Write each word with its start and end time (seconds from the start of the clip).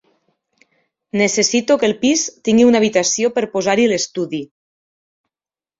Necessito 1.21 1.77
que 1.83 1.87
el 1.91 1.95
pis 2.01 2.25
tingui 2.49 2.67
una 2.71 2.81
habitació 2.83 3.33
per 3.37 3.47
posar-hi 3.55 3.87
l'estudi. 3.95 4.45